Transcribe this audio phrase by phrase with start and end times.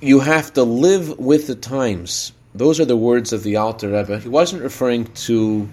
[0.00, 2.32] you have to live with the times.
[2.54, 4.18] Those are the words of the Alter Rebbe.
[4.18, 5.68] He wasn't referring to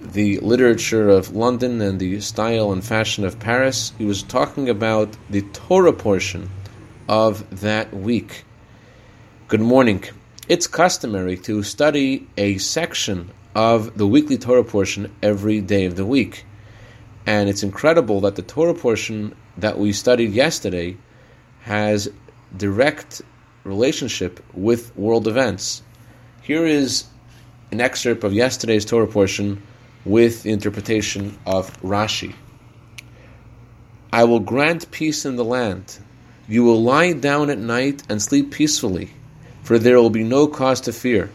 [0.00, 3.92] the literature of London and the style and fashion of Paris.
[3.98, 6.48] He was talking about the Torah portion
[7.08, 8.44] of that week.
[9.48, 10.04] Good morning.
[10.48, 16.06] It's customary to study a section of the weekly Torah portion every day of the
[16.06, 16.44] week.
[17.26, 20.96] And it's incredible that the Torah portion that we studied yesterday
[21.62, 22.08] has
[22.56, 23.22] direct
[23.64, 25.82] relationship with world events.
[26.42, 27.04] Here is
[27.70, 29.62] an excerpt of yesterday's Torah portion
[30.04, 32.34] with the interpretation of Rashi.
[34.12, 35.98] I will grant peace in the land.
[36.48, 39.10] You will lie down at night and sleep peacefully,
[39.62, 41.30] for there will be no cause to fear.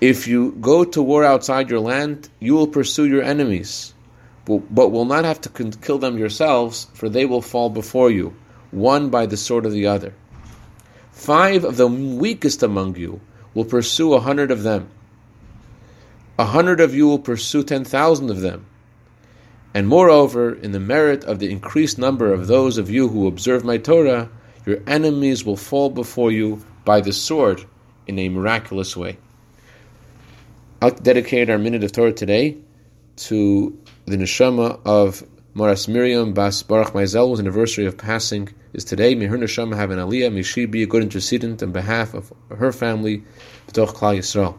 [0.00, 3.92] If you go to war outside your land, you will pursue your enemies,
[4.46, 8.34] but will not have to kill them yourselves, for they will fall before you,
[8.70, 10.14] one by the sword of the other.
[11.16, 13.22] Five of the weakest among you
[13.54, 14.90] will pursue a hundred of them.
[16.38, 18.66] A hundred of you will pursue ten thousand of them.
[19.72, 23.64] And moreover, in the merit of the increased number of those of you who observe
[23.64, 24.28] my Torah,
[24.66, 27.64] your enemies will fall before you by the sword
[28.06, 29.16] in a miraculous way.
[30.82, 32.58] I'll dedicate our minute of Torah today
[33.16, 35.24] to the neshama of
[35.56, 39.14] Maras Miriam Bas Baruch whose anniversary of passing is today.
[39.14, 40.30] May her neshama have an aliyah.
[40.30, 43.24] May she be a good intercedent on behalf of her family,
[43.66, 44.58] B'toch Klal Yisrael.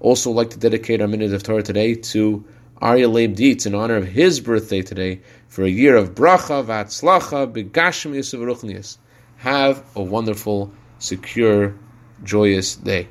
[0.00, 2.42] Also, like to dedicate our minute of Torah today to
[2.80, 7.52] Arya Leib Dietz in honor of his birthday today for a year of bracha, v'atzlacha,
[7.52, 8.96] begashim yisuf
[9.36, 11.74] Have a wonderful, secure,
[12.24, 13.08] joyous day.